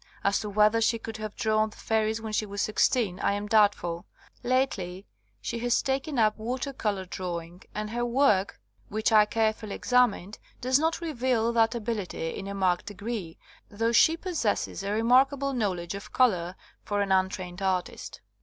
As 0.23 0.39
to 0.39 0.49
whether 0.49 0.81
she 0.81 0.97
could 0.97 1.17
have 1.17 1.35
drawn 1.35 1.69
the 1.69 1.77
fairies 1.77 2.19
when 2.19 2.33
she 2.33 2.47
was 2.47 2.59
sixteen 2.63 3.19
I 3.19 3.33
am 3.33 3.45
doubtful. 3.45 4.07
Lately 4.41 5.05
she 5.41 5.59
has 5.59 5.79
taken 5.79 6.17
up 6.17 6.35
water 6.39 6.73
colour 6.73 7.05
drawing, 7.05 7.61
and 7.75 7.91
her 7.91 8.03
work, 8.03 8.59
which 8.89 9.11
I 9.11 9.25
carefully 9.25 9.75
examined, 9.75 10.39
does 10.59 10.79
not 10.79 11.01
reveal 11.01 11.53
that 11.53 11.75
ability 11.75 12.29
in 12.29 12.47
a 12.47 12.55
marked 12.55 12.87
degree, 12.87 13.37
though 13.69 13.91
she 13.91 14.17
possesses 14.17 14.81
a 14.81 14.91
remarkable 14.91 15.53
knowledge 15.53 15.93
of 15.93 16.11
colour 16.11 16.55
for 16.83 17.01
an 17.01 17.11
untrained 17.11 17.61
artist. 17.61 18.21